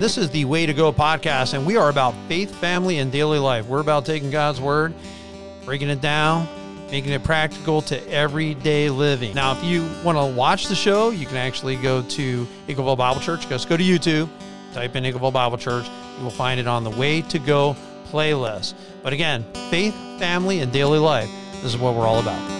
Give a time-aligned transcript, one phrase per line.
[0.00, 3.38] This is the Way to Go podcast, and we are about faith, family, and daily
[3.38, 3.66] life.
[3.66, 4.92] We're about taking God's word,
[5.64, 6.48] breaking it down,
[6.90, 9.36] making it practical to everyday living.
[9.36, 13.20] Now, if you want to watch the show, you can actually go to Eagleville Bible
[13.20, 13.48] Church.
[13.48, 14.28] Just go to YouTube,
[14.72, 15.86] type in Eagleville Bible Church.
[16.18, 17.76] You will find it on the Way to Go
[18.10, 18.74] playlist.
[19.04, 21.30] But again, faith, family, and daily life.
[21.62, 22.53] This is what we're all about.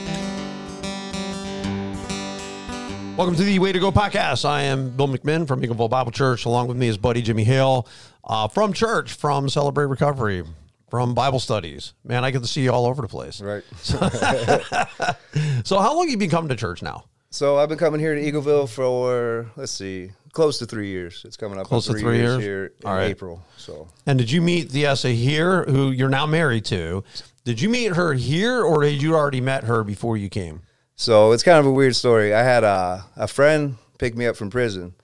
[3.16, 4.44] Welcome to the Way to Go podcast.
[4.44, 6.46] I am Bill McMinn from Eagleville Bible Church.
[6.46, 7.86] Along with me is buddy Jimmy Hale
[8.24, 10.42] uh, from church, from Celebrate Recovery,
[10.91, 11.95] from Bible studies.
[12.02, 13.41] Man, I get to see you all over the place.
[13.41, 13.62] Right.
[15.64, 17.05] So, how long have you been coming to church now?
[17.30, 21.22] So I've been coming here to Eagleville for let's see, close to three years.
[21.24, 22.41] It's coming up Close to three years?
[22.41, 23.05] here in right.
[23.06, 23.44] April.
[23.56, 27.02] So And did you meet Thiesa here, who you're now married to?
[27.44, 30.62] Did you meet her here, or had you already met her before you came?
[30.97, 32.34] So it's kind of a weird story.
[32.34, 34.95] I had a a friend pick me up from prison.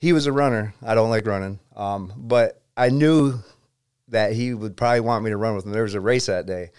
[0.00, 0.74] He was a runner.
[0.84, 3.38] I don't like running, um, but I knew
[4.08, 5.72] that he would probably want me to run with him.
[5.72, 6.70] There was a race that day,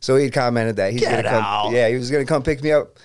[0.00, 1.44] so he commented that he's Get gonna come.
[1.44, 1.72] out.
[1.72, 2.96] Yeah, he was gonna come pick me up,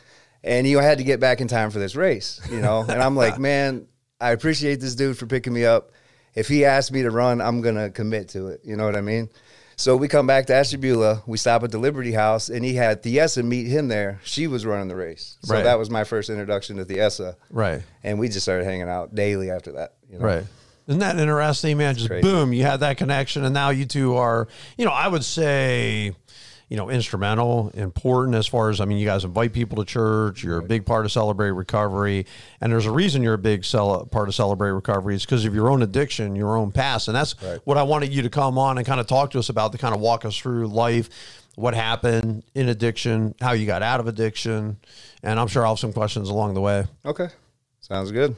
[0.43, 2.39] and he had to get back in time for this race.
[2.51, 3.87] You know, and I'm like, man,
[4.21, 5.91] I appreciate this dude for picking me up.
[6.35, 8.61] If he asked me to run, I'm gonna commit to it.
[8.63, 9.29] You know what I mean?
[9.75, 11.23] So we come back to Ashtabula.
[11.25, 14.19] We stop at the Liberty House, and he had Thiesa meet him there.
[14.23, 15.63] She was running the race, so Right.
[15.63, 17.35] that was my first introduction to Thiesa.
[17.49, 17.81] Right.
[18.03, 19.93] And we just started hanging out daily after that.
[20.09, 20.25] You know?
[20.25, 20.43] Right.
[20.85, 21.95] Isn't that interesting, man?
[21.95, 22.21] Just Crazy.
[22.23, 26.13] boom, you had that connection, and now you two are, you know, I would say,
[26.69, 30.43] you know, instrumental, important as far as I mean, you guys invite people to church.
[30.43, 32.25] You're a big part of Celebrate Recovery,
[32.61, 35.15] and there's a reason you're a big cel- part of Celebrate Recovery.
[35.15, 37.59] is because of your own addiction, your own past, and that's Right.
[37.65, 39.77] what I wanted you to come on and kind of talk to us about to
[39.77, 41.09] kind of walk us through life.
[41.55, 44.77] What happened in addiction, how you got out of addiction,
[45.21, 46.85] and I'm sure I'll have some questions along the way.
[47.05, 47.27] Okay.
[47.81, 48.35] Sounds good.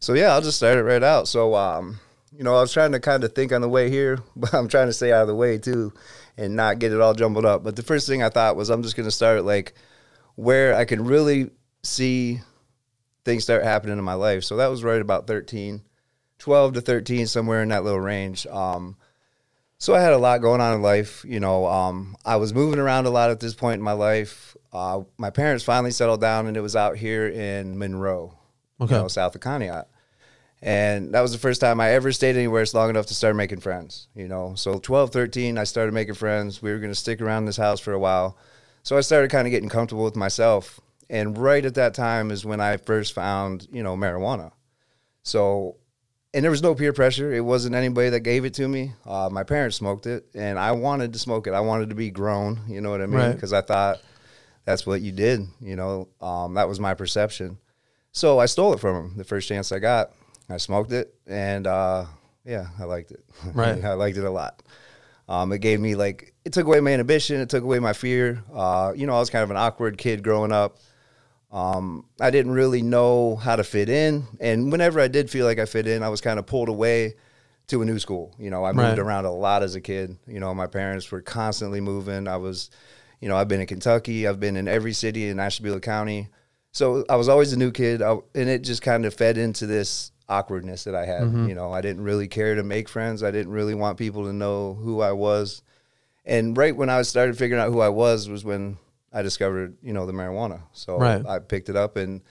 [0.00, 1.28] So yeah, I'll just start it right out.
[1.28, 2.00] So um,
[2.34, 4.66] you know, I was trying to kind of think on the way here, but I'm
[4.68, 5.92] trying to stay out of the way too
[6.36, 7.62] and not get it all jumbled up.
[7.64, 9.74] But the first thing I thought was I'm just gonna start like
[10.36, 11.50] where I can really
[11.82, 12.40] see
[13.24, 14.44] things start happening in my life.
[14.44, 15.82] So that was right about 13,
[16.38, 18.46] 12 to 13, somewhere in that little range.
[18.46, 18.96] Um,
[19.78, 21.24] so I had a lot going on in life.
[21.26, 24.56] You know, um, I was moving around a lot at this point in my life.
[24.72, 28.32] Uh, my parents finally settled down, and it was out here in Monroe,
[28.80, 28.94] Okay.
[28.94, 29.84] you know, south of Conneaut.
[30.62, 33.60] And that was the first time I ever stayed anywhere long enough to start making
[33.60, 34.54] friends, you know.
[34.54, 36.62] So 12, 13, I started making friends.
[36.62, 38.38] We were going to stick around this house for a while.
[38.84, 40.80] So I started kind of getting comfortable with myself.
[41.10, 44.52] And right at that time is when I first found, you know, marijuana.
[45.24, 45.76] So,
[46.32, 47.32] and there was no peer pressure.
[47.32, 48.92] It wasn't anybody that gave it to me.
[49.04, 51.54] Uh, my parents smoked it, and I wanted to smoke it.
[51.54, 52.60] I wanted to be grown.
[52.68, 53.18] You know what I mean?
[53.18, 53.34] Right.
[53.34, 54.00] Because I thought
[54.64, 55.42] that's what you did.
[55.60, 57.58] You know, um, that was my perception.
[58.12, 60.12] So I stole it from him the first chance I got.
[60.52, 62.04] I smoked it, and uh,
[62.44, 63.24] yeah, I liked it.
[63.54, 63.82] Right.
[63.84, 64.62] I liked it a lot.
[65.28, 67.40] Um, it gave me like it took away my inhibition.
[67.40, 68.42] It took away my fear.
[68.52, 70.78] Uh, you know, I was kind of an awkward kid growing up.
[71.50, 75.58] Um, I didn't really know how to fit in, and whenever I did feel like
[75.58, 77.14] I fit in, I was kind of pulled away
[77.68, 78.34] to a new school.
[78.38, 78.98] You know, I moved Right.
[78.98, 80.16] around a lot as a kid.
[80.26, 82.26] You know, my parents were constantly moving.
[82.26, 82.70] I was,
[83.20, 84.26] you know, I've been in Kentucky.
[84.26, 86.28] I've been in every city in Ashtabula County.
[86.72, 89.66] So I was always a new kid, I, and it just kind of fed into
[89.66, 91.22] this awkwardness that I had.
[91.22, 91.48] Mm-hmm.
[91.48, 93.22] You know, I didn't really care to make friends.
[93.22, 95.62] I didn't really want people to know who I was.
[96.24, 98.78] And right when I started figuring out who I was was when
[99.12, 100.62] I discovered, you know, the marijuana.
[100.72, 101.24] So Right.
[101.26, 102.22] I picked it up and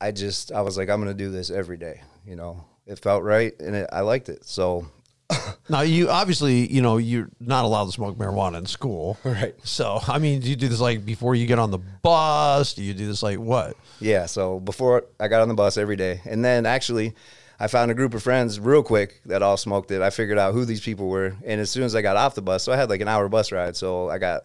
[0.00, 2.02] I just I was like, I'm gonna do this every day.
[2.26, 4.44] You know, it felt right and it, I liked it.
[4.44, 4.86] So
[5.68, 9.18] Now you obviously, you know, you're not allowed to smoke marijuana in school.
[9.24, 9.54] Right.
[9.64, 12.74] So, I mean, do you do this like before you get on the bus?
[12.74, 13.76] Do you do this like what?
[13.98, 17.14] yeah, so before I got on the bus every day, and then actually.
[17.58, 20.02] I found a group of friends real quick that all smoked it.
[20.02, 22.42] I figured out who these people were, and as soon as I got off the
[22.42, 23.74] bus, so I had like an hour bus ride.
[23.76, 24.42] So I got,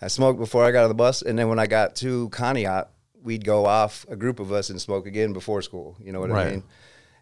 [0.00, 2.86] I smoked before I got on the bus, and then when I got to Conneaut,
[3.24, 5.96] we'd go off a group of us and smoke again before school.
[6.00, 6.46] You know what Right.
[6.46, 6.62] I mean?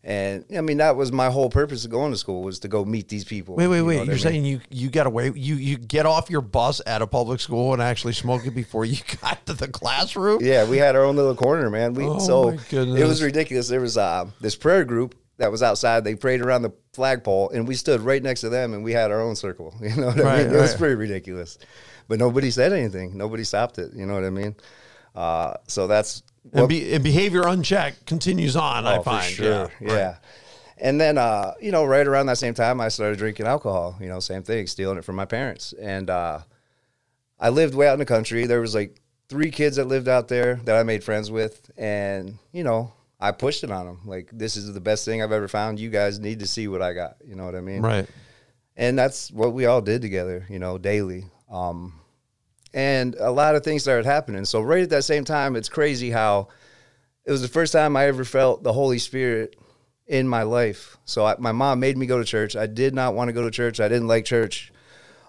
[0.05, 2.85] And I mean that was my whole purpose of going to school was to go
[2.85, 3.55] meet these people.
[3.55, 3.95] Wait, wait, You know wait.
[3.99, 4.19] You're I mean?
[4.19, 7.73] saying you you get away you you get off your bus at a public school
[7.73, 10.41] and actually smoke it before you got to the classroom?
[10.43, 11.95] Yeah, we had our own little corner, man.
[11.95, 13.69] We Oh, so it was ridiculous.
[13.69, 16.03] There was uh, this prayer group that was outside.
[16.03, 19.13] They prayed around the flagpole, and we stood right next to them, and we had
[19.13, 19.73] our own circle.
[19.81, 20.55] You know what I mean?
[20.55, 21.59] It was pretty ridiculous,
[22.09, 23.17] but nobody said anything.
[23.17, 23.93] Nobody stopped it.
[23.95, 24.57] You know what I mean?
[25.15, 26.23] Uh, so that's
[26.53, 29.33] And, be, and behavior unchecked continues on, I Oh, for find.
[29.33, 29.71] sure.
[29.81, 29.93] Yeah.
[29.93, 30.17] Yeah.
[30.79, 33.97] And then, uh, you know, right around that same time, I started drinking alcohol.
[34.01, 35.73] You know, same thing, stealing it from my parents.
[35.75, 36.41] And uh,
[37.39, 38.47] I lived way out in the country.
[38.47, 42.37] There was like three kids that lived out there that I made friends with, and
[42.53, 44.01] you know, I pushed it on them.
[44.05, 45.79] Like, this is the best thing I've ever found.
[45.79, 47.17] You guys need to see what I got.
[47.25, 47.81] You know what I mean?
[47.83, 48.09] Right.
[48.77, 51.27] And that's what we all did together, you know, daily.
[51.51, 51.93] Um,
[52.75, 54.45] and a lot of things started happening.
[54.45, 56.49] So, right at that same time, it's crazy how
[57.25, 59.57] it was the first time I ever felt the Holy Spirit
[60.07, 60.97] in my life.
[61.05, 62.57] So, I, my mom made me go to church.
[62.57, 64.73] I did not want to go to church, I didn't like church.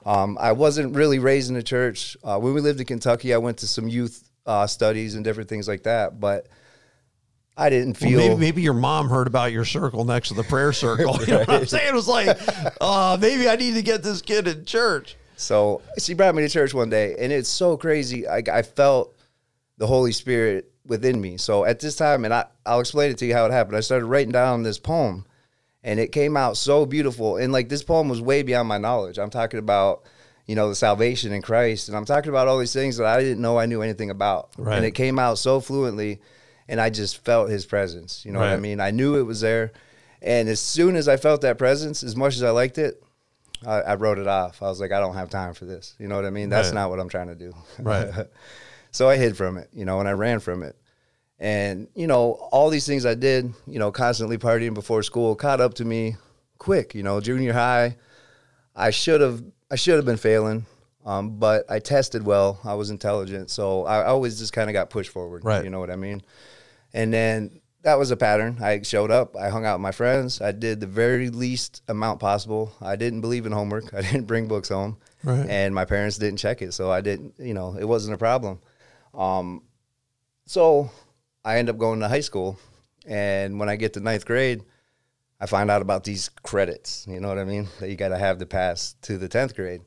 [0.05, 2.17] Um, I wasn't really raised in a church.
[2.23, 5.47] Uh, when we lived in Kentucky, I went to some youth uh, studies and different
[5.49, 6.19] things like that.
[6.19, 6.47] But
[7.55, 8.19] I didn't feel.
[8.19, 11.17] Well, maybe, maybe your mom heard about your circle next to the prayer circle.
[11.21, 11.87] You know what I'm saying?
[11.87, 12.37] It was like,
[12.81, 15.15] uh, maybe I need to get this kid in church.
[15.35, 18.27] So she brought me to church one day, and it's so crazy.
[18.27, 19.15] I, I felt
[19.77, 21.37] the Holy Spirit within me.
[21.37, 23.75] So at this time, and I, I'll explain it to you how it happened.
[23.75, 25.25] I started writing down this poem,
[25.83, 27.37] and it came out so beautiful.
[27.37, 29.17] And like this poem was way beyond my knowledge.
[29.17, 30.03] I'm talking about,
[30.45, 33.21] you know, the salvation in Christ, and I'm talking about all these things that I
[33.21, 34.51] didn't know I knew anything about.
[34.57, 34.77] Right.
[34.77, 36.21] And it came out so fluently,
[36.67, 38.25] and I just felt His presence.
[38.25, 38.79] You know what I mean?
[38.79, 39.71] I knew it was there,
[40.21, 43.02] and as soon as I felt that presence, as much as I liked it.
[43.65, 44.61] I, I wrote it off.
[44.61, 45.95] I was like, I don't have time for this.
[45.99, 46.49] You know what I mean?
[46.49, 46.75] That's Right.
[46.75, 47.53] not what I'm trying to do.
[47.79, 48.09] Right.
[48.91, 50.75] so I hid from it, you know, and I ran from it.
[51.39, 55.59] And, you know, all these things I did, you know, constantly partying before school caught
[55.59, 56.15] up to me
[56.57, 57.97] quick, you know, junior high.
[58.75, 60.65] I should have I should have been failing.
[61.05, 62.59] Um, but I tested well.
[62.63, 63.49] I was intelligent.
[63.49, 65.43] So I always just kind of got pushed forward.
[65.43, 65.63] Right.
[65.63, 66.21] You know what I mean?
[66.93, 68.57] And then that was a pattern.
[68.61, 69.35] I showed up.
[69.35, 70.41] I hung out with my friends.
[70.41, 72.73] I did the very least amount possible.
[72.81, 73.93] I didn't believe in homework.
[73.93, 74.97] I didn't bring books home.
[75.23, 75.47] Right.
[75.47, 76.73] And my parents didn't check it.
[76.73, 78.59] So I didn't, you know, it wasn't a problem.
[79.13, 79.63] Um,
[80.45, 80.89] so
[81.43, 82.57] I end up going to high school.
[83.05, 84.63] And when I get to ninth grade,
[85.41, 87.05] I find out about these credits.
[87.07, 87.67] You know what I mean?
[87.81, 89.81] That you got to have to pass to the 10th grade.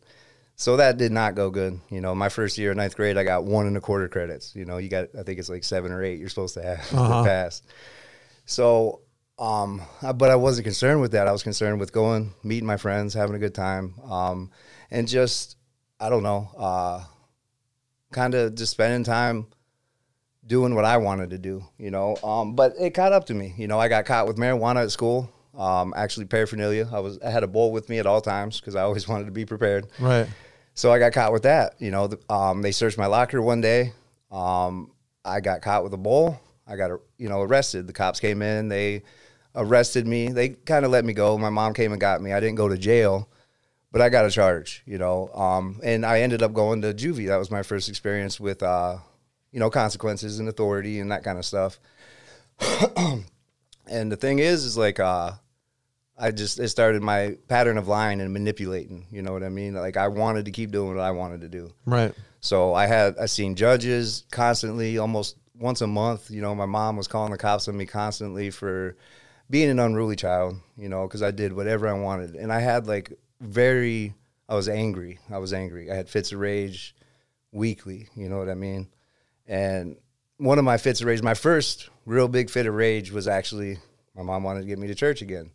[0.58, 1.78] So that did not go good.
[1.90, 4.56] You know, my first year of ninth grade, I got one and a quarter credits.
[4.56, 6.78] You know, you got, I think it's like seven or eight you're supposed to have
[6.94, 7.22] Uh-huh.
[7.22, 7.62] to pass.
[8.46, 9.00] So,
[9.38, 9.82] um,
[10.14, 11.28] but I wasn't concerned with that.
[11.28, 14.50] I was concerned with going, meeting my friends, having a good time, um,
[14.90, 15.58] and just,
[16.00, 17.04] I don't know, uh,
[18.12, 19.46] kind of just spending time
[20.46, 22.16] doing what I wanted to do, you know.
[22.24, 23.52] Um, but it caught up to me.
[23.58, 25.28] You know, I got caught with marijuana at school.
[25.54, 26.88] Um, actually, paraphernalia.
[26.92, 29.24] I was I had a bowl with me at all times because I always wanted
[29.26, 29.88] to be prepared.
[29.98, 30.26] Right.
[30.76, 31.74] So I got caught with that.
[31.78, 33.94] You know, the, um, they searched my locker one day.
[34.30, 34.92] Um,
[35.24, 36.38] I got caught with a bowl.
[36.66, 37.86] I got you know arrested.
[37.86, 38.68] The cops came in.
[38.68, 39.02] They
[39.54, 40.28] arrested me.
[40.28, 41.38] They kind of let me go.
[41.38, 42.32] My mom came and got me.
[42.32, 43.28] I didn't go to jail,
[43.90, 44.82] but I got a charge.
[44.84, 47.28] You know, um, and I ended up going to juvie.
[47.28, 48.98] That was my first experience with uh,
[49.52, 51.80] you know consequences and authority and that kind of stuff.
[53.86, 55.32] and the thing is, is like uh,
[56.18, 59.06] I just it started my pattern of lying and manipulating.
[59.10, 59.74] You know what I mean?
[59.74, 61.72] Like I wanted to keep doing what I wanted to do.
[61.84, 62.14] Right.
[62.40, 66.30] So I had I seen judges constantly, almost once a month.
[66.30, 68.96] You know, my mom was calling the cops on me constantly for
[69.50, 70.56] being an unruly child.
[70.76, 74.14] You know, because I did whatever I wanted, and I had like very.
[74.48, 75.18] I was angry.
[75.28, 75.90] I was angry.
[75.90, 76.94] I had fits of rage
[77.50, 78.08] weekly.
[78.14, 78.88] You know what I mean?
[79.46, 79.96] And
[80.38, 83.78] one of my fits of rage, my first real big fit of rage was actually
[84.14, 85.50] my mom wanted to get me to church again.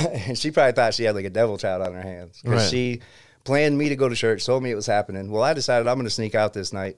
[0.00, 2.70] And she probably thought she had like a devil child on her hands because Right.
[2.70, 3.00] she
[3.44, 5.30] planned me to go to church, told me it was happening.
[5.30, 6.96] Well, I decided I'm going to sneak out this night.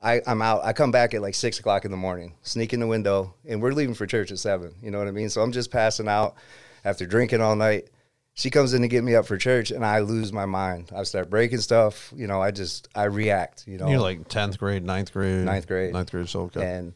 [0.00, 0.64] I, I'm out.
[0.64, 3.62] I come back at like six o'clock in the morning, sneak in the window, and
[3.62, 4.74] we're leaving for church at seven.
[4.82, 5.28] You know what I mean?
[5.28, 6.34] So I'm just passing out
[6.84, 7.88] after drinking all night.
[8.34, 10.90] She comes in to get me up for church, and I lose my mind.
[10.96, 12.12] I start breaking stuff.
[12.16, 13.64] You know, I just I react.
[13.68, 15.44] You know, You're like 10th grade, ninth grade.
[15.44, 15.92] Ninth grade.
[15.92, 16.28] Ninth grade.
[16.28, 16.64] So, okay.
[16.64, 16.94] and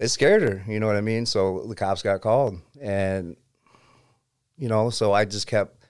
[0.00, 0.64] it scared her.
[0.66, 1.26] You know what I mean?
[1.26, 3.36] So the cops got called, and
[4.56, 5.84] you know, so I just kept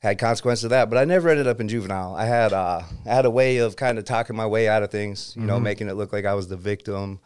[0.00, 0.88] had consequences of that.
[0.90, 2.14] But I never ended up in juvenile.
[2.14, 4.90] I had uh, I had a way of kind of talking my way out of
[4.90, 5.34] things.
[5.36, 7.20] You know, making it look like I was the victim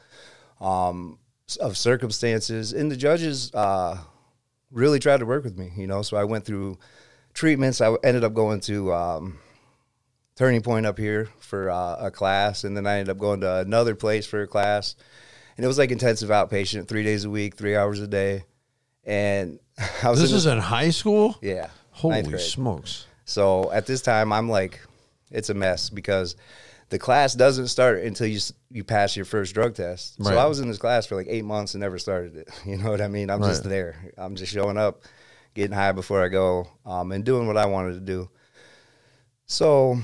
[0.60, 1.18] um,
[1.60, 3.98] of circumstances, and the judges uh,
[4.70, 5.72] really tried to work with me.
[5.76, 6.78] You know, so I went through
[7.34, 7.80] treatments.
[7.80, 8.92] I ended up going to.
[8.92, 9.38] Um,
[10.34, 13.58] Turning Point up here for uh, a class, and then I ended up going to
[13.58, 14.96] another place for a class,
[15.56, 18.44] and it was like intensive outpatient, three days a week, three hours a day,
[19.04, 19.60] and
[20.02, 21.36] I was this is in high school?
[21.42, 22.40] yeah, Holy grade.
[22.40, 23.06] smokes.
[23.24, 24.80] So at this time, I'm like,
[25.30, 26.36] it's a mess because
[26.90, 28.38] the class doesn't start until you
[28.70, 30.16] you pass your first drug test.
[30.18, 30.32] Right.
[30.32, 32.48] So I was in this class for like eight months and never started it.
[32.66, 33.30] You know what I mean?
[33.30, 34.12] I'm just there.
[34.18, 35.02] I'm just showing up,
[35.54, 38.28] getting high before I go, um, and doing what I wanted to do.
[39.46, 39.98] So,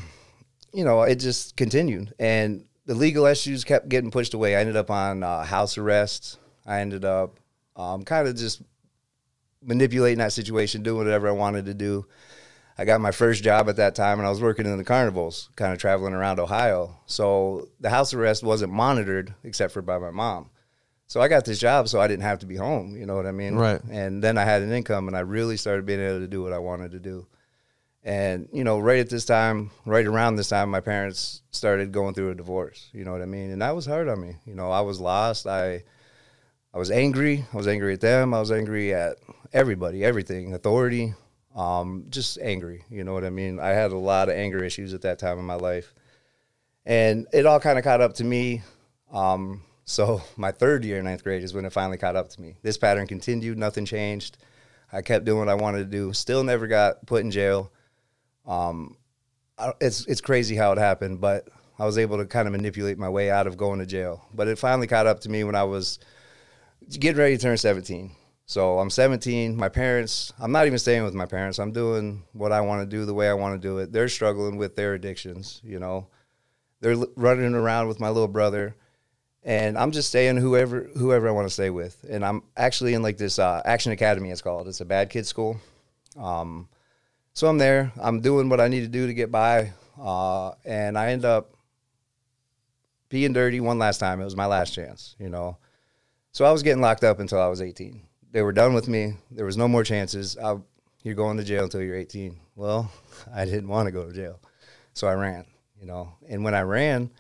[0.73, 4.57] you know, it just continued, and the legal issues kept getting pushed away.
[4.57, 6.39] I ended up on uh, house arrest.
[6.67, 7.39] I ended up
[7.77, 8.63] um, kind of just
[9.63, 12.07] manipulating that situation, doing whatever I wanted to do.
[12.81, 15.51] I got my first job at that time, and I was working in the carnivals,
[15.57, 16.97] kind of traveling around Ohio.
[17.07, 20.51] So the house arrest wasn't monitored except for by my mom.
[21.09, 22.95] So I got this job so I didn't have to be home.
[22.95, 23.55] You know what I mean?
[23.55, 23.83] Right.
[23.91, 26.53] And then I had an income and I really started being able to do what
[26.53, 27.27] I wanted to do.
[28.05, 32.15] And, you know, right at this time, right around this time, my parents started going
[32.15, 32.91] through a divorce.
[32.93, 33.51] You know what I mean?
[33.51, 34.37] And that was hard on me.
[34.45, 35.47] You know, I was lost.
[35.47, 35.83] I,
[36.75, 37.45] I was angry.
[37.53, 38.35] I was angry at them.
[38.35, 39.17] I was angry at
[39.53, 41.15] everybody, everything, authority,
[41.55, 42.85] um, just angry.
[42.91, 43.59] You know what I mean?
[43.59, 45.95] I had a lot of anger issues at that time in my life.
[46.87, 48.63] And it all kind of caught up to me.
[49.13, 52.41] Um, so my third year in ninth grade is when it finally caught up to
[52.41, 52.57] me.
[52.63, 54.39] This pattern continued, nothing changed.
[54.93, 56.13] I kept doing what I wanted to do.
[56.13, 57.71] Still never got put in jail.
[58.47, 58.97] Um,
[59.59, 62.99] I, it's it's crazy how it happened, but I was able to kind of manipulate
[62.99, 64.25] my way out of going to jail.
[64.33, 65.99] But it finally caught up to me when I was
[66.91, 68.11] getting ready to turn 17.
[68.49, 69.55] So I'm 17.
[69.55, 71.59] My parents, I'm not even staying with my parents.
[71.59, 73.93] I'm doing what I want to do the way I want to do it.
[73.93, 76.07] They're struggling with their addictions, you know.
[76.81, 78.75] They're l- running around with my little brother
[79.43, 82.03] and I'm just staying whoever whoever I want to stay with.
[82.09, 84.31] And I'm actually in like this uh, Action Academy.
[84.31, 84.67] It's called.
[84.67, 85.59] It's a bad kid school.
[86.19, 86.71] Um,
[87.35, 87.93] so I'm there.
[88.01, 91.53] I'm doing what I need to do to get by, uh, and I end up
[93.11, 94.23] being dirty one last time.
[94.23, 95.59] It was my last chance, you know.
[96.33, 98.08] So I was getting locked up until I was 18.
[98.31, 99.15] They were done with me.
[99.31, 100.37] There was no more chances.
[100.37, 100.57] I,
[101.03, 102.39] you're going to jail until you're 18.
[102.57, 102.91] Well,
[103.35, 104.41] I didn't want to go to jail,
[104.93, 105.47] so I ran,
[105.81, 106.13] you know.
[106.29, 107.11] And when I ran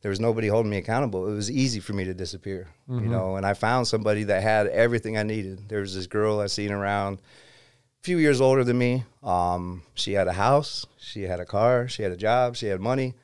[0.00, 1.28] there was nobody holding me accountable.
[1.28, 3.04] It was easy for me to disappear, mm-hmm.
[3.04, 3.36] you know.
[3.36, 5.68] And I found somebody that had everything I needed.
[5.68, 9.04] There was this girl I seen around, a few years older than me.
[9.22, 12.80] Um, she had a house, she had a car, she had a job, she had
[12.80, 13.14] money,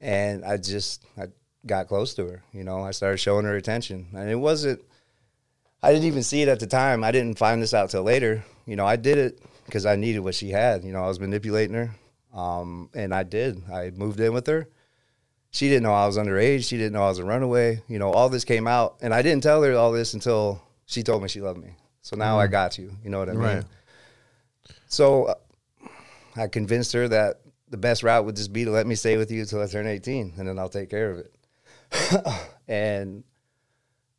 [0.00, 1.28] and I just I
[1.64, 2.42] got close to her.
[2.52, 4.82] You know, I started showing her attention, and it wasn't.
[5.82, 7.02] I didn't even see it at the time.
[7.02, 8.44] I didn't find this out till later.
[8.66, 10.84] You know, I did it because I needed what she had.
[10.84, 11.90] You know, I was manipulating her,
[12.32, 13.62] um, and I did.
[13.70, 14.68] I moved in with her
[15.52, 16.66] she didn't know I was underage.
[16.66, 17.82] She didn't know I was a runaway.
[17.86, 21.02] You know, all this came out, and I didn't tell her all this until she
[21.02, 21.76] told me she loved me.
[22.00, 22.40] So now mm.
[22.40, 22.90] I got you.
[23.04, 23.42] You know what I mean?
[23.42, 23.64] Right.
[24.88, 25.34] So uh,
[26.36, 29.30] I convinced her that the best route would just be to let me stay with
[29.30, 31.34] you until I turn 18, and then I'll take care of it.
[32.68, 33.22] and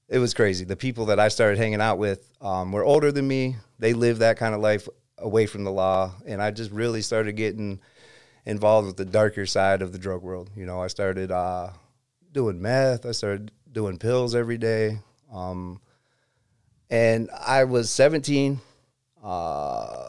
[0.08, 0.66] it was crazy.
[0.66, 3.56] The people that I started hanging out with um, were older than me.
[3.80, 7.34] They lived that kind of life away from the law, and I just really started
[7.34, 7.80] getting–
[8.46, 10.50] involved with the darker side of the drug world.
[10.56, 11.70] You know, I started uh,
[12.32, 13.06] doing meth.
[13.06, 15.00] I started doing pills every day.
[15.32, 15.80] Um,
[16.90, 18.60] and I was 17.
[19.24, 20.08] Uh,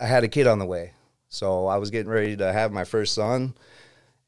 [0.00, 0.92] I had a kid on the way.
[1.28, 3.54] So I was getting ready to have my first son.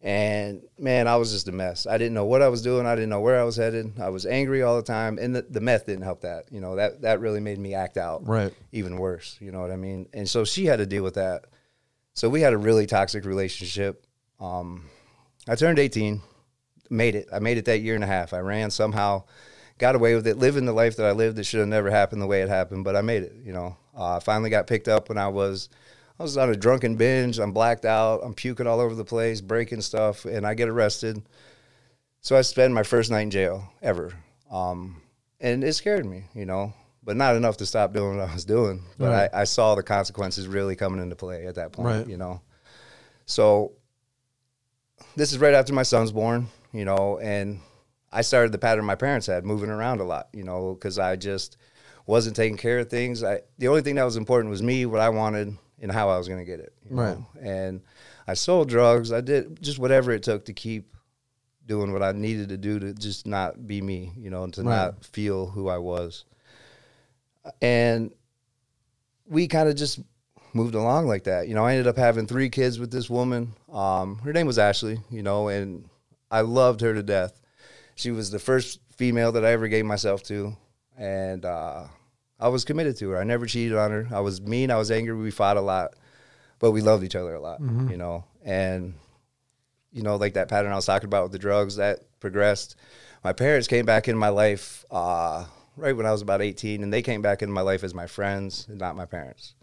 [0.03, 1.87] And man, I was just a mess.
[1.87, 2.87] I didn't know what I was doing.
[2.87, 3.99] I didn't know where I was headed.
[3.99, 5.19] I was angry all the time.
[5.19, 6.53] And the, the meth didn't help that.
[6.53, 8.26] You know, that, that really made me act out.
[8.26, 8.53] Right.
[8.73, 9.37] Even worse.
[9.41, 10.09] You know what I mean?
[10.12, 11.47] And so she had to deal with that.
[12.15, 14.07] So we had a really toxic relationship.
[14.38, 14.85] Um,
[15.49, 16.21] I turned 18,
[16.91, 17.29] made it.
[17.33, 18.33] I made it that year and a half.
[18.33, 19.25] I ran somehow,
[19.79, 22.23] got away with it, living the life that I lived that should have never happened
[22.23, 23.35] the way it happened, but I made it.
[23.45, 25.69] You know, uh, I finally got picked up when I was.
[26.19, 27.39] I was on a drunken binge.
[27.39, 28.21] I'm blacked out.
[28.23, 31.23] I'm puking all over the place, breaking stuff, and I get arrested.
[32.21, 34.15] So I spend my first night in jail ever,
[34.51, 35.03] um,
[35.41, 36.25] and it scared me.
[36.35, 36.73] You know,
[37.05, 38.83] but not enough to stop doing what I was doing.
[38.99, 39.31] But right.
[39.33, 42.09] I, I, saw the consequences really coming into play at that point, right.
[42.09, 42.41] you know.
[43.27, 43.73] So
[45.15, 47.61] this is right after my son's born, you know, and
[48.13, 51.17] I started the pattern my parents had, moving around a lot, you know, because I
[51.17, 51.59] just
[52.07, 53.23] wasn't taking care of things.
[53.23, 56.18] I the only thing that was important was me, what I wanted, and how I
[56.18, 56.73] was going to get it.
[56.90, 57.16] right.
[57.16, 57.26] Know?
[57.40, 57.83] And
[58.26, 59.12] I sold drugs.
[59.12, 60.95] I did just whatever it took to keep
[61.66, 64.62] doing what I needed to do to just not be me, you know, and to
[64.62, 64.76] right.
[64.76, 66.25] not feel who I was
[67.61, 68.12] and
[69.28, 70.00] we kind of just
[70.52, 71.49] moved along like that.
[71.49, 73.52] You know, I ended up having three kids with this woman.
[73.73, 75.88] Um, her name was Ashley, you know, and
[76.30, 77.40] I loved her to death.
[77.95, 80.56] She was the first female that I ever gave myself to,
[80.97, 81.85] and uh,
[82.38, 83.19] I was committed to her.
[83.19, 84.09] I never cheated on her.
[84.12, 84.71] I was mean.
[84.71, 85.14] I was angry.
[85.14, 85.95] We fought a lot,
[86.59, 87.90] but we loved each other a lot, mm-hmm.
[87.90, 88.25] you know.
[88.45, 88.95] And
[89.93, 92.76] you know, like that pattern I was talking about with the drugs that progressed.
[93.25, 94.85] My parents came back in my life.
[94.90, 97.95] Uh, right when I was about 18, and they came back into my life as
[97.95, 99.55] my friends, and not my parents.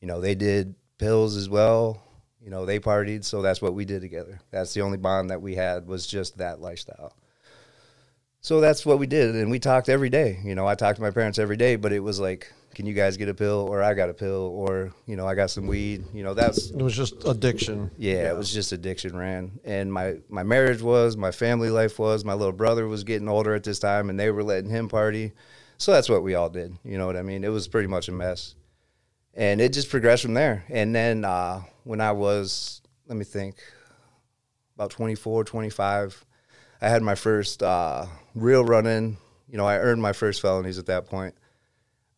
[0.00, 2.02] You know, they did pills as well.
[2.40, 4.40] You know, they partied, so that's what we did together.
[4.50, 7.16] That's the only bond that we had was just that lifestyle.
[8.46, 10.38] So that's what we did, and we talked every day.
[10.44, 12.94] You know, I talked to my parents every day, but it was like can you
[12.94, 15.66] guys get a pill or I got a pill or you know I got some
[15.66, 16.04] weed?
[16.14, 17.90] You know that's it was just addiction.
[17.98, 21.98] Yeah, yeah, it was just addiction ran and my my marriage was my family life
[21.98, 24.88] was my little brother was getting older at this time and they were letting him
[24.88, 25.32] party.
[25.78, 27.42] So that's what we all did you know what I mean?
[27.42, 28.54] It was pretty much a mess.
[29.34, 30.64] And it just progressed from there.
[30.68, 33.56] And then uh, when I was let me think
[34.76, 36.25] about 24 25
[36.80, 39.16] I had my first uh, real run in
[39.48, 41.34] you know, I earned my first felonies at that point.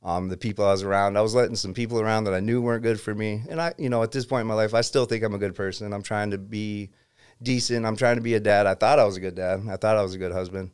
[0.02, 2.62] Um, the people I was around, I was letting some people around that I knew
[2.62, 3.42] weren't good for me.
[3.50, 5.38] And I, you know, at this point in my life, I still think I'm a
[5.38, 5.92] good person.
[5.92, 6.90] I'm trying to be
[7.42, 7.84] decent.
[7.84, 8.66] I'm trying to be a dad.
[8.66, 9.62] I thought I was a good dad.
[9.68, 10.70] I thought I was a good husband,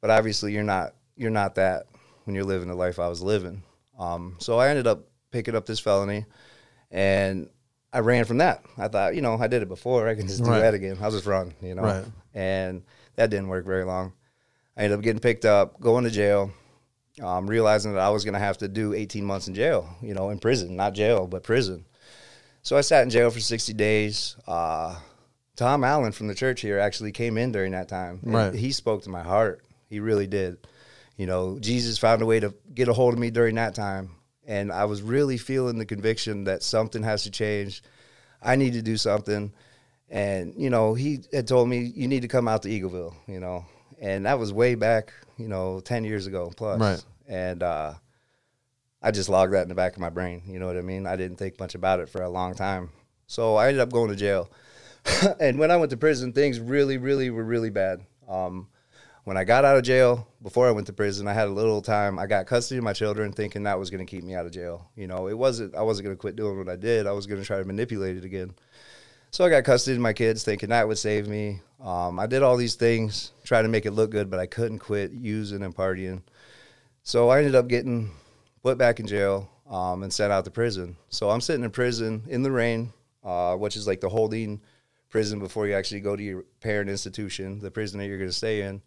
[0.00, 0.94] but obviously you're not.
[1.16, 1.86] You're not that
[2.24, 3.62] when you're living the life I was living.
[3.98, 6.26] Um, so I ended up picking up this felony,
[6.90, 7.48] and
[7.92, 8.62] I ran from that.
[8.76, 10.08] I thought, you know, I did it before.
[10.08, 10.60] I can just do Right.
[10.60, 10.98] that again.
[11.00, 11.82] I'll just run, you know.
[11.82, 12.04] Right.
[12.34, 12.82] And
[13.16, 14.12] that didn't work very long.
[14.76, 16.52] I ended up getting picked up, going to jail,
[17.22, 20.14] um, realizing that I was going to have to do 18 months in jail, you
[20.14, 21.84] know, in prison, not jail, but prison.
[22.62, 24.36] So I sat in jail for 60 days.
[24.46, 24.98] Uh,
[25.56, 28.20] Tom Allen from the church here actually came in during that time.
[28.22, 28.54] Right.
[28.54, 29.64] He spoke to my heart.
[29.88, 30.58] He really did.
[31.16, 34.10] You know, Jesus found a way to get a hold of me during that time.
[34.46, 37.82] And I was really feeling the conviction that something has to change.
[38.42, 39.52] I need to do something.
[40.08, 43.40] And, you know, he had told me, you need to come out to Eagleville, you
[43.40, 43.64] know.
[44.00, 46.80] And that was way back, you know, 10 years ago plus.
[46.80, 47.04] Right.
[47.26, 47.94] And uh,
[49.02, 50.42] I just logged that in the back of my brain.
[50.46, 51.06] You know what I mean?
[51.06, 52.90] I didn't think much about it for a long time.
[53.26, 54.50] So I ended up going to jail.
[55.40, 58.04] and when I went to prison, things really, really were really bad.
[58.28, 58.68] Um,
[59.24, 61.82] when I got out of jail, before I went to prison, I had a little
[61.82, 62.16] time.
[62.16, 64.52] I got custody of my children, thinking that was going to keep me out of
[64.52, 64.88] jail.
[64.94, 65.74] You know, it wasn't.
[65.74, 67.08] I wasn't going to quit doing what I did.
[67.08, 68.54] I was going to try to manipulate it again.
[69.30, 71.60] So I got custody of my kids, thinking that would save me.
[71.80, 74.78] Um, I did all these things, try to make it look good, but I couldn't
[74.78, 76.22] quit using and partying.
[77.02, 78.10] So I ended up getting
[78.62, 80.96] put back in jail um, and sent out to prison.
[81.10, 82.92] So I'm sitting in prison in Lorain,
[83.22, 84.60] uh, which is like the holding
[85.10, 88.36] prison before you actually go to your parent institution, the prison that you're going to
[88.36, 88.80] stay in.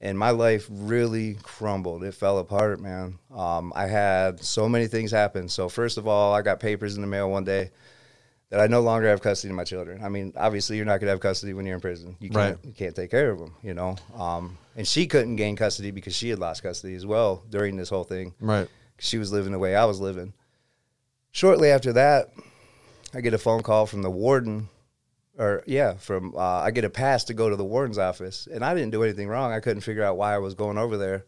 [0.00, 2.04] And my life really crumbled.
[2.04, 3.18] It fell apart, man.
[3.34, 5.48] Um, I had so many things happen.
[5.48, 7.70] So first of all, I got papers in the mail one day
[8.50, 10.02] that I no longer have custody of my children.
[10.02, 12.16] I mean, obviously, you're not going to have custody when you're in prison.
[12.20, 12.64] You can't, Right.
[12.64, 13.96] you can't take care of them, you know.
[14.16, 17.90] Um, and she couldn't gain custody because she had lost custody as well during this
[17.90, 18.32] whole thing.
[18.40, 18.66] Right.
[18.98, 20.32] She was living the way I was living.
[21.30, 22.30] Shortly after that,
[23.14, 24.68] I get a phone call from the warden,
[25.38, 28.64] or yeah, from uh, I get a pass to go to the warden's office, and
[28.64, 29.52] I didn't do anything wrong.
[29.52, 31.24] I couldn't figure out why I was going over there.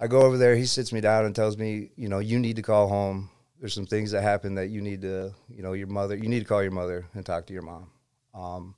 [0.00, 0.56] I go over there.
[0.56, 3.30] He sits me down and tells me, you know, you need to call home.
[3.60, 6.16] There's some things that happen that you need to, you know, your mother.
[6.16, 7.90] You need to call your mother and talk to your mom.
[8.34, 8.74] Um,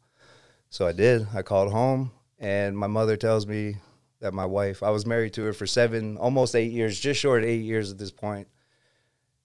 [0.71, 1.27] so I did.
[1.35, 3.77] I called home, and my mother tells me
[4.21, 7.43] that my wife, I was married to her for seven, almost eight years, just short
[7.43, 8.49] of eight years at this point.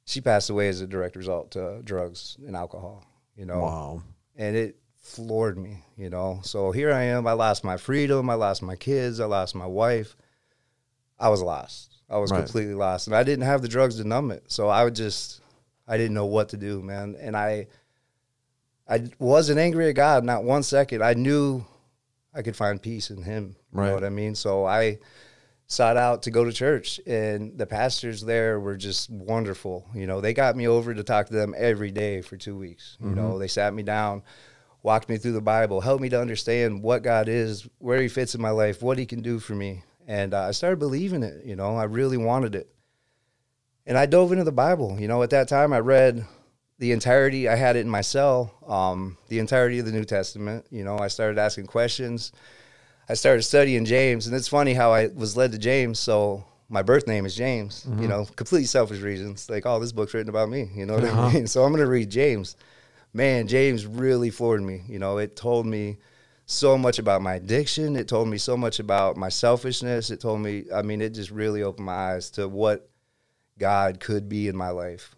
[0.05, 4.03] She passed away as a direct result to drugs and alcohol, you know Wow.
[4.37, 6.39] and it floored me, you know.
[6.43, 7.27] So here I am.
[7.27, 8.29] I lost my freedom.
[8.29, 9.19] I lost my kids.
[9.19, 10.15] I lost my wife.
[11.19, 11.96] I was lost.
[12.09, 12.43] I was Right.
[12.43, 14.43] completely lost, and I didn't have the drugs to numb it.
[14.47, 15.41] So I would just,
[15.87, 17.15] I didn't know what to do, man.
[17.19, 17.67] And I,
[18.87, 21.03] I wasn't angry at God, not one second.
[21.03, 21.65] I knew
[22.33, 23.55] I could find peace in Him.
[23.73, 23.87] You Right.
[23.87, 24.35] know what I mean?
[24.35, 24.99] So I
[25.69, 29.85] sought out to go to church, and the pastors there were just wonderful.
[29.93, 32.95] You know, they got me over to talk to them every day for two weeks.
[33.01, 33.39] You know, mm-hmm.
[33.39, 34.23] they sat me down,
[34.81, 38.33] walked me through the Bible, helped me to understand what God is, where He fits
[38.33, 41.45] in my life, what He can do for me, and uh, I started believing it.
[41.45, 42.69] You know, I really wanted it,
[43.85, 44.97] and I dove into the Bible.
[44.99, 46.25] You know, at that time, I read
[46.79, 47.47] the entirety.
[47.47, 50.65] I had it in my cell, um, the entirety of the New Testament.
[50.71, 52.31] You know, I started asking questions.
[53.09, 55.99] I started studying James, and it's funny how I was led to James.
[55.99, 57.85] So my birth name is James.
[58.01, 59.49] You know, completely selfish reasons.
[59.49, 60.69] Like, oh, this book's written about me.
[60.75, 61.47] You know what I mean?
[61.47, 62.57] So I'm going to read James.
[63.13, 64.83] Man, James really floored me.
[64.87, 65.97] You know, it told me
[66.49, 67.97] so much about my addiction.
[67.97, 70.09] It told me so much about my selfishness.
[70.09, 72.89] It told me, I mean, it just really opened my eyes to what
[73.59, 75.13] God could be in my life.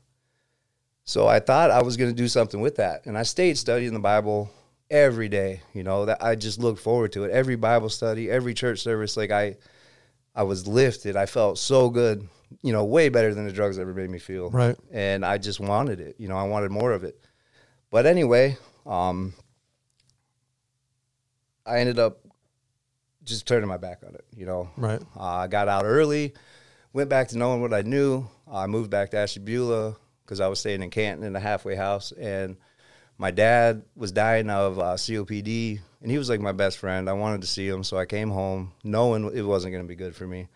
[1.05, 3.05] So I thought I was going to do something with that.
[3.05, 4.49] And I stayed studying the Bible
[4.89, 7.31] every day, you know, that I just looked forward to it.
[7.31, 9.57] Every Bible study, every church service, like I
[10.33, 11.15] I was lifted.
[11.15, 12.27] I felt so good,
[12.63, 14.49] you know, way better than the drugs ever made me feel.
[14.49, 14.75] Right.
[14.91, 16.15] And I just wanted it.
[16.17, 17.23] You know, I wanted more of it.
[17.91, 19.33] But anyway, um
[21.69, 22.19] I ended up
[23.23, 24.69] just turning my back on it, you know.
[24.75, 25.01] Right.
[25.15, 26.33] Uh, I got out early,
[26.93, 28.27] went back to knowing what I knew.
[28.51, 32.11] I moved back to Ashtabula because I was staying in Canton in a halfway house,
[32.11, 32.57] and
[33.17, 37.09] my dad was dying of uh, COPD, and he was like my best friend.
[37.09, 39.95] I wanted to see him, so I came home knowing it wasn't going to be
[39.95, 40.47] good for me,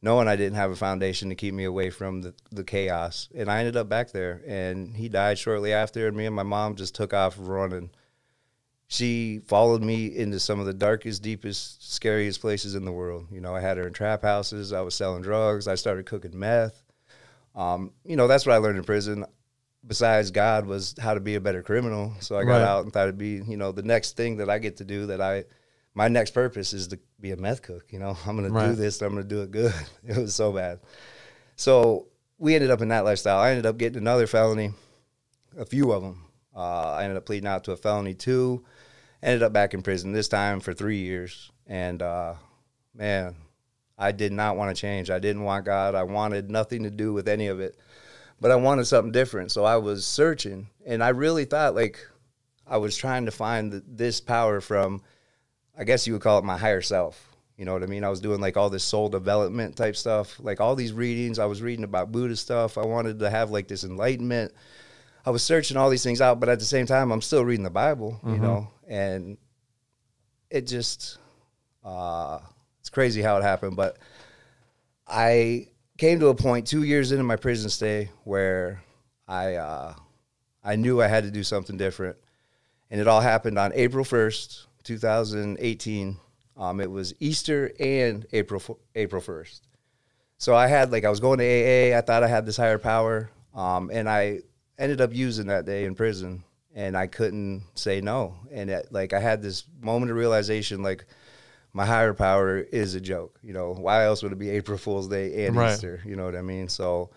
[0.00, 3.28] knowing I didn't have a foundation to keep me away from the, the chaos.
[3.34, 6.44] And I ended up back there, and he died shortly after, and me and my
[6.44, 7.90] mom just took off running
[8.92, 13.26] she followed me into some of the darkest, deepest, scariest places in the world.
[13.30, 14.70] You know, I had her in trap houses.
[14.70, 15.66] I was selling drugs.
[15.66, 16.82] I started cooking meth.
[17.54, 19.24] Um, you know, that's what I learned in prison.
[19.86, 22.12] Besides God, was how to be a better criminal.
[22.20, 22.62] So I got Right.
[22.64, 25.06] out and thought it'd be, you know, the next thing that I get to do
[25.06, 25.44] that I
[25.94, 27.86] my next purpose is to be a meth cook.
[27.94, 29.00] You know, I'm going to do this.
[29.00, 29.72] I'm going to do it good.
[30.06, 30.80] It was so bad.
[31.56, 33.38] So we ended up in that lifestyle.
[33.38, 34.72] I ended up getting another felony,
[35.56, 36.26] a few of them.
[36.54, 38.64] Uh, I ended up pleading out to a felony two.
[39.22, 41.50] Ended up back in prison this time for three years.
[41.66, 42.34] And uh,
[42.94, 43.36] man,
[43.96, 45.10] I did not want to change.
[45.10, 45.94] I didn't want God.
[45.94, 47.76] I wanted nothing to do with any of it.
[48.40, 49.52] But I wanted something different.
[49.52, 52.04] So I was searching, and I really thought like
[52.66, 55.02] I was trying to find this power from,
[55.78, 57.28] I guess you would call it my higher self.
[57.56, 58.02] You know what I mean?
[58.02, 61.38] I was doing like all this soul development type stuff, like all these readings.
[61.38, 62.76] I was reading about Buddha stuff.
[62.76, 64.52] I wanted to have like this enlightenment.
[65.24, 67.62] I was searching all these things out, but at the same time, I'm still reading
[67.62, 69.36] the Bible, you know, and
[70.50, 71.18] it just,
[71.84, 72.38] uh,
[72.80, 73.76] it's crazy how it happened.
[73.76, 73.98] But
[75.06, 75.68] I
[75.98, 78.82] came to a point two years into my prison stay where
[79.28, 79.94] I, uh,
[80.64, 82.16] I knew I had to do something different.
[82.90, 86.16] And it all happened on April 1st, 2018.
[86.56, 89.60] Um, it was Easter and April, April 1st.
[90.42, 91.96] So I had like I was going to AA.
[91.96, 94.40] I thought I had this higher power, um, and I
[94.76, 96.42] ended up using that day in prison,
[96.74, 98.34] and I couldn't say no.
[98.50, 101.04] And it, like I had this moment of realization, like
[101.72, 103.38] my higher power is a joke.
[103.42, 105.72] You know, why else would it be April Fool's Day and Right.
[105.72, 106.00] Easter?
[106.04, 106.68] You know what I mean?
[106.68, 107.10] So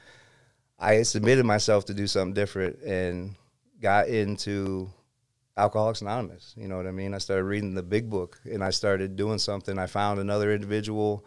[0.80, 3.36] I submitted myself to do something different and
[3.82, 4.89] got into
[5.58, 6.54] Alcoholics Anonymous.
[6.58, 7.13] You know what I mean?
[7.13, 9.80] I started reading the big book and I started doing something.
[9.80, 11.26] I found another individual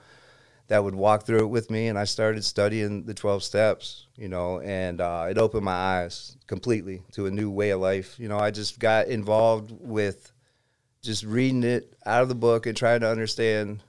[0.69, 4.29] that would walk through it with me and I started studying the 12 steps, you
[4.29, 8.19] know, and uh, it opened my eyes completely to a new way of life.
[8.19, 10.31] You know, I just got involved with
[11.03, 13.83] just reading it out of the book and trying to understand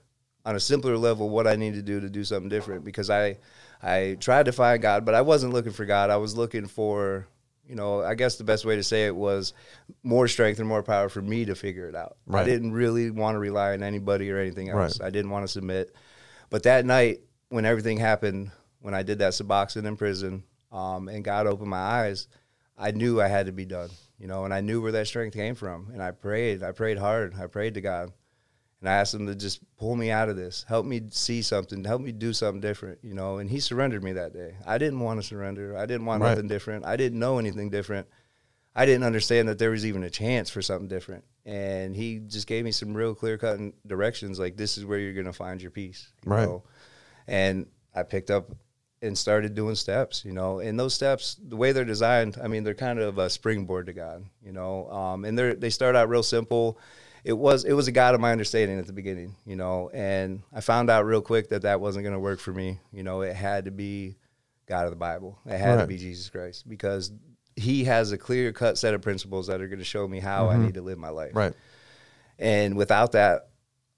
[0.46, 3.36] on a simpler level what I need to do to do something different because I
[3.82, 6.10] I tried to find God, but I wasn't looking for God.
[6.10, 7.26] I was looking for,
[7.66, 9.54] you know, I guess the best way to say it was
[10.02, 12.16] more strength and more power for me to figure it out.
[12.26, 12.42] Right.
[12.42, 15.00] I didn't really want to rely on anybody or anything else.
[15.00, 15.06] Right.
[15.06, 15.94] I didn't want to submit.
[16.50, 21.24] But that night, when everything happened, when I did that Suboxone in prison, um, and
[21.24, 22.28] God opened my eyes,
[22.76, 25.34] I knew I had to be done, you know, and I knew where that strength
[25.34, 25.90] came from.
[25.92, 28.12] And I prayed, I prayed hard, I prayed to God,
[28.80, 31.84] and I asked Him to just pull me out of this, help me see something,
[31.84, 33.38] help me do something different, you know.
[33.38, 34.54] And He surrendered me that day.
[34.66, 35.76] I didn't want to surrender.
[35.76, 36.30] I didn't want Right.
[36.30, 36.84] nothing different.
[36.86, 38.08] I didn't know anything different.
[38.74, 41.24] I didn't understand that there was even a chance for something different.
[41.44, 45.14] And he just gave me some real clear cut directions like this is where you're
[45.14, 46.08] gonna find your peace.
[46.24, 46.46] you Right.
[46.46, 46.62] know?
[47.26, 48.50] And I picked up
[49.02, 50.60] and started doing steps, you know.
[50.60, 53.92] And those steps, the way they're designed, I mean, they're kind of a springboard to
[53.92, 54.88] God, you know.
[54.90, 56.78] Um, and they're they start out real simple.
[57.24, 59.90] It was it was a God of my understanding at the beginning, you know.
[59.92, 62.78] And I found out real quick that that wasn't going to work for me.
[62.92, 64.16] You know, it had to be
[64.66, 65.38] God of the Bible.
[65.46, 67.10] It had to be Jesus Christ because
[67.60, 70.48] He has a clear cut set of principles that are going to show me how
[70.48, 71.52] I need to live my life Right.
[72.38, 73.48] and without that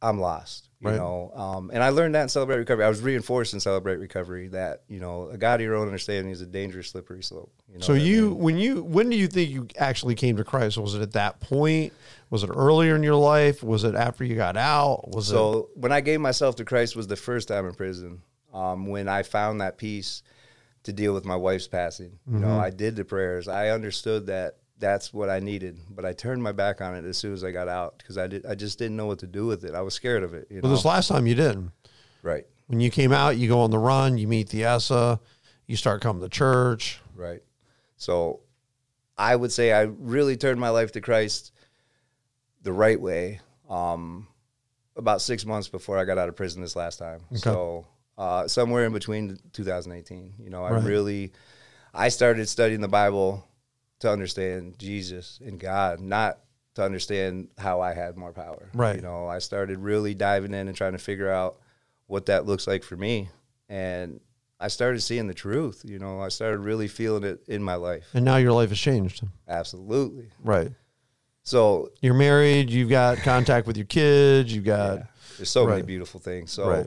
[0.01, 0.97] i'm lost you Right.
[0.97, 4.49] know um, and i learned that in celebrate recovery i was reinforced in celebrate recovery
[4.49, 7.79] that you know a god of your own understanding is a dangerous slippery slope you
[7.79, 8.39] know So I you, mean?
[8.39, 10.77] when you, when do you think you actually came to Christ?
[10.79, 11.93] Was it at that point?
[12.31, 13.63] Was it earlier in your life?
[13.63, 15.09] Was it after you got out?
[15.15, 15.35] Was it?
[15.35, 18.21] so when i gave myself to christ was the first time in prison
[18.53, 20.25] um, when i found that peace
[20.85, 22.61] to deal with my wife's passing you know Mm-hmm.
[22.61, 26.53] i did the prayers i understood that that's what i needed but i turned my
[26.53, 28.97] back on it as soon as i got out because i did i just didn't
[28.97, 30.85] know what to do with it i was scared of it you Well, know this
[30.85, 31.71] last time you didn't.
[32.23, 34.17] right When you came out, you go on the run.
[34.19, 35.19] You meet Thiesa.
[35.67, 37.01] You start coming to church.
[37.15, 37.43] Right.
[37.97, 38.41] So
[39.19, 41.53] I would say I really turned my life to Christ
[42.63, 44.27] the right way um,
[44.97, 47.21] about six months before I got out of prison this last time.
[47.35, 47.87] So
[48.23, 50.85] uh, somewhere in between 2018, you know, I Right.
[50.85, 51.33] really,
[51.93, 53.45] I started studying the Bible
[53.99, 56.39] to understand Jesus and God, not
[56.75, 58.69] to understand how I had more power.
[58.75, 58.95] Right.
[58.97, 61.59] You know, I started really diving in and trying to figure out
[62.07, 63.29] what that looks like for me.
[63.69, 64.21] And
[64.61, 65.83] I started seeing the truth.
[65.85, 68.07] You know, I started really feeling it in my life.
[68.15, 69.25] And now your life has changed.
[69.49, 70.29] Absolutely.
[70.45, 70.71] Right.
[71.43, 72.71] So You're married.
[72.71, 74.55] You've got contact with your kids.
[74.55, 74.99] You've got.
[74.99, 75.05] yeah,
[75.39, 76.53] there's so many beautiful things.
[76.53, 76.87] So Right.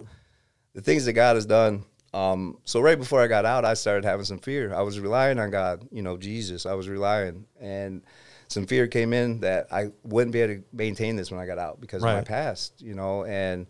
[0.76, 1.86] The things that God has done.
[2.14, 4.74] Um, so right before I got out, I started having some fear.
[4.74, 6.66] I was relying on God, you know, Jesus.
[6.66, 8.04] I was relying, and
[8.48, 11.58] some fear came in that I wouldn't be able to maintain this when I got
[11.58, 13.26] out because of my past, you know.
[13.26, 13.68] And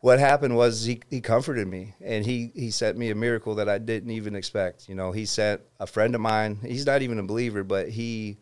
[0.00, 3.68] what happened was he, he comforted me, and he he sent me a miracle that
[3.68, 4.88] I didn't even expect.
[4.88, 6.58] You know, he sent a friend of mine.
[6.64, 8.38] He's not even a believer, but he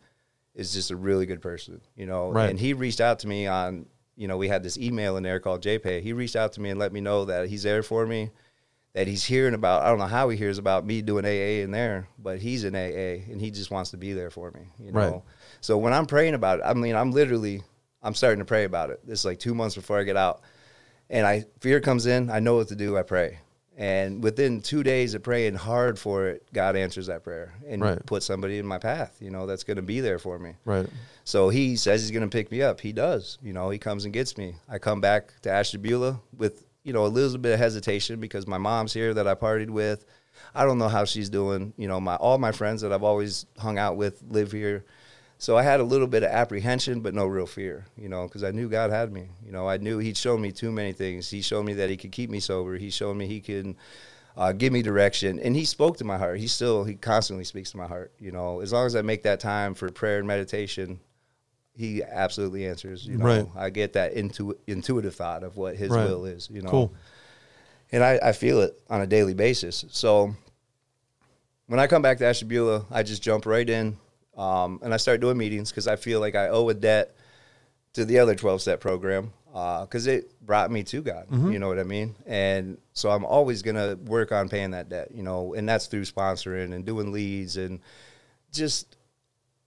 [0.55, 2.31] is just a really good person, you know.
[2.31, 2.49] Right.
[2.49, 3.85] And he reached out to me on,
[4.17, 6.01] you know, we had this email in there called JPay.
[6.01, 8.31] He reached out to me and let me know that he's there for me,
[8.93, 9.83] that he's hearing about.
[9.83, 12.75] I don't know how he hears about me doing AA in there, but he's in
[12.75, 14.99] AA and he just wants to be there for me, you know.
[14.99, 15.21] Right.
[15.61, 17.61] So when I'm praying about it, I mean, I'm literally
[18.01, 19.05] I'm starting to pray about it.
[19.05, 20.41] This is like two months before I get out,
[21.09, 22.29] and I fear comes in.
[22.29, 22.97] I know what to do.
[22.97, 23.39] I pray,
[23.77, 28.03] and within two days of praying hard for it, God answers that prayer and Right.
[28.07, 29.17] put somebody in my path.
[29.21, 30.55] You know, that's going to be there for me.
[30.65, 30.87] Right.
[31.23, 32.81] So he says he's going to pick me up.
[32.81, 33.37] He does.
[33.43, 34.55] You know, he comes and gets me.
[34.67, 38.57] I come back to Ashtabula with, you know, a little bit of hesitation because my
[38.57, 40.05] mom's here that I partied with.
[40.55, 41.73] I don't know how she's doing.
[41.77, 44.85] You know, my all my friends that I've always hung out with live here.
[45.39, 48.43] So I had a little bit of apprehension, but no real fear, you know, because
[48.43, 49.29] I knew God had me.
[49.45, 51.29] You know, I knew He'd shown me too many things.
[51.29, 52.75] He showed me that He could keep me sober.
[52.77, 53.75] He showed me He can
[54.35, 56.39] uh, give me direction, and He spoke to my heart.
[56.39, 58.11] He still, He constantly speaks to my heart.
[58.19, 60.99] You know, as long as I make that time for prayer and meditation,
[61.75, 63.05] He absolutely answers.
[63.05, 63.47] You know, Right.
[63.55, 66.05] I get that intu- intuitive thought of what His Right.
[66.05, 66.49] will is.
[66.51, 66.93] You know, Cool.
[67.91, 69.85] and I, I feel it on a daily basis.
[69.91, 70.33] So
[71.67, 73.97] when I come back to Ashtabula, I just jump right in
[74.37, 77.15] um, and I start doing meetings because I feel like I owe a debt
[77.93, 81.25] to the other 12 step program because it brought me to God.
[81.51, 82.15] You know what I mean?
[82.27, 85.87] And so I'm always going to work on paying that debt, you know, and that's
[85.87, 87.79] through sponsoring and doing leads and
[88.51, 88.97] just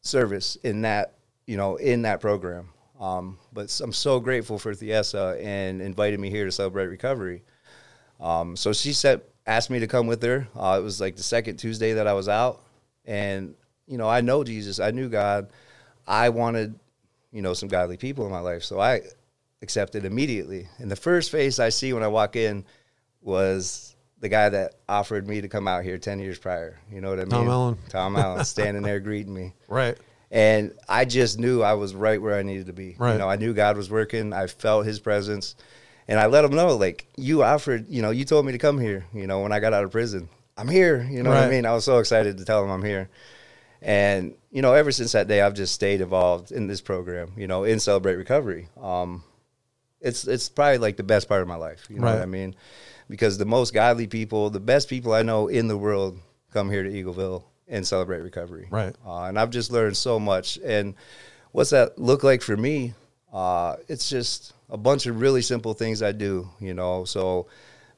[0.03, 1.15] service in that,
[1.47, 2.69] you know, in that program.
[3.01, 7.43] Um, but I'm so grateful for Thiesa and invited me here to celebrate recovery.
[8.21, 10.47] Um, so she said, asked me to come with her.
[10.55, 12.63] Uh, it was like the second Tuesday that I was out,
[13.07, 13.55] and
[13.91, 15.51] you know, I know Jesus, I knew God.
[16.07, 16.79] I wanted,
[17.33, 19.03] you know, some godly people in my life, so I
[19.63, 20.69] accepted immediately.
[20.79, 22.65] And the first face I see when I walk in
[23.21, 26.79] was the guy that offered me to come out here ten years prior.
[26.91, 27.31] You know what I mean?
[27.31, 27.79] Tom Allen.
[27.89, 29.55] Tom Allen standing there greeting me.
[29.69, 29.99] Right.
[30.31, 32.95] And I just knew I was right where I needed to be.
[32.97, 33.15] Right.
[33.15, 34.33] You know, I knew God was working.
[34.33, 35.57] I felt His presence,
[36.07, 37.89] and I let Him know, like you offered.
[37.89, 39.05] You know, you told me to come here.
[39.13, 41.03] You know, when I got out of prison, I'm here.
[41.11, 41.67] You know what I mean?
[41.67, 43.09] I was so excited to tell Him I'm here.
[43.83, 47.33] And you know, ever since that day, I've just stayed involved in this program.
[47.37, 48.69] You know, in Celebrate Recovery.
[48.81, 49.25] Um,
[50.01, 51.87] it's it's probably like the best part of my life.
[51.89, 52.15] You know Right.
[52.15, 52.55] what I mean?
[53.09, 56.19] Because the most godly people, the best people I know in the world,
[56.53, 58.67] come here to Eagleville and celebrate recovery.
[58.71, 58.95] Right.
[59.07, 60.59] Uh, and I've just learned so much.
[60.65, 60.95] And
[61.53, 62.95] what's that look like for me?
[63.33, 66.49] Uh, it's just a bunch of really simple things I do.
[66.61, 67.47] You know, so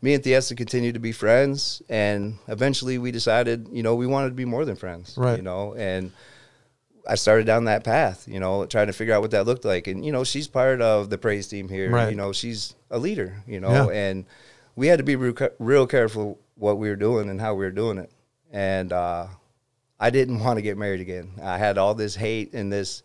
[0.03, 4.31] me and Thiesa continue to be friends, and eventually we decided, you know, we wanted
[4.31, 5.15] to be more than friends.
[5.17, 5.37] Right.
[5.37, 6.11] You know, and
[7.09, 9.87] I started down that path, you know, trying to figure out what that looked like.
[9.87, 11.91] And, you know, she's part of the praise team here.
[11.91, 12.11] Right.
[12.11, 13.97] You know, she's a leader, you know, Yeah.
[13.97, 14.25] and
[14.77, 17.71] we had to be real, real careful what we were doing and how we were
[17.73, 18.11] doing it.
[18.53, 19.27] And uh,
[20.01, 21.31] I didn't want to get married again.
[21.43, 23.03] I had all this hate and this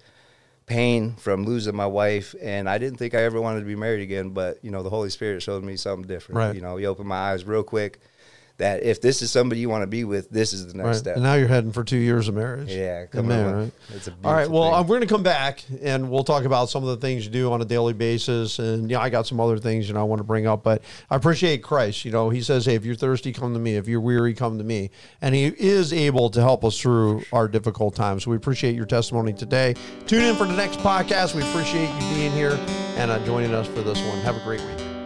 [0.68, 4.02] pain from losing my wife, and I didn't think I ever wanted to be married
[4.02, 4.30] again.
[4.30, 6.38] But, you know, the Holy Spirit showed me something different.
[6.38, 6.56] Right.
[6.56, 8.00] You know, he opened my eyes real quick
[8.58, 10.96] that if this is somebody you want to be with, this is the next Right.
[10.96, 11.16] step.
[11.16, 12.70] And now you're heading for two years of marriage.
[12.70, 13.56] Yeah, come up.
[13.56, 13.72] right?
[13.96, 14.50] It's a All right.
[14.50, 17.32] Well, we're going to come back and we'll talk about some of the things you
[17.32, 18.58] do on a daily basis.
[18.60, 20.82] And yeah, I got some other things you know I want to bring up, but
[21.10, 22.04] I appreciate Christ.
[22.06, 23.76] You know, He says, "Hey, if you're thirsty, come to me.
[23.76, 24.90] If you're weary, come to me."
[25.22, 28.24] And He is able to help us through our difficult times.
[28.24, 29.76] So we appreciate your testimony today.
[30.08, 31.36] Tune in for the next podcast.
[31.36, 32.58] We appreciate you being here
[32.98, 34.18] and uh, joining us for this one.
[34.22, 34.97] Have a great week.